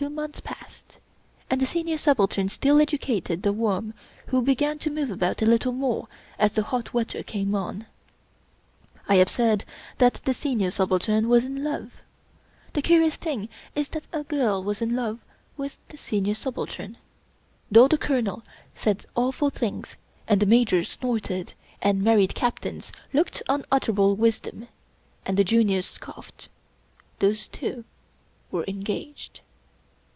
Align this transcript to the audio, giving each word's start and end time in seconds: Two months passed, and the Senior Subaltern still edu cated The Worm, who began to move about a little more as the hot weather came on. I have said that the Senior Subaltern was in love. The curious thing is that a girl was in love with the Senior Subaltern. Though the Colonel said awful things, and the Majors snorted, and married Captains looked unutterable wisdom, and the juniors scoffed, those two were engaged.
Two 0.00 0.08
months 0.08 0.40
passed, 0.40 0.98
and 1.50 1.60
the 1.60 1.66
Senior 1.66 1.98
Subaltern 1.98 2.48
still 2.48 2.76
edu 2.76 2.98
cated 2.98 3.42
The 3.42 3.52
Worm, 3.52 3.92
who 4.28 4.40
began 4.40 4.78
to 4.78 4.88
move 4.90 5.10
about 5.10 5.42
a 5.42 5.44
little 5.44 5.72
more 5.72 6.08
as 6.38 6.54
the 6.54 6.62
hot 6.62 6.94
weather 6.94 7.22
came 7.22 7.54
on. 7.54 7.84
I 9.10 9.16
have 9.16 9.28
said 9.28 9.66
that 9.98 10.14
the 10.24 10.32
Senior 10.32 10.70
Subaltern 10.70 11.28
was 11.28 11.44
in 11.44 11.62
love. 11.62 11.92
The 12.72 12.80
curious 12.80 13.16
thing 13.16 13.50
is 13.74 13.88
that 13.90 14.08
a 14.10 14.22
girl 14.24 14.64
was 14.64 14.80
in 14.80 14.96
love 14.96 15.18
with 15.58 15.78
the 15.88 15.98
Senior 15.98 16.32
Subaltern. 16.32 16.96
Though 17.70 17.86
the 17.88 17.98
Colonel 17.98 18.42
said 18.74 19.04
awful 19.14 19.50
things, 19.50 19.96
and 20.26 20.40
the 20.40 20.46
Majors 20.46 20.88
snorted, 20.88 21.52
and 21.82 22.02
married 22.02 22.34
Captains 22.34 22.90
looked 23.12 23.42
unutterable 23.50 24.16
wisdom, 24.16 24.68
and 25.26 25.36
the 25.36 25.44
juniors 25.44 25.84
scoffed, 25.84 26.48
those 27.18 27.46
two 27.46 27.84
were 28.50 28.64
engaged. 28.66 29.42